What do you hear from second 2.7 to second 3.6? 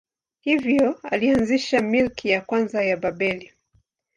ya Babeli.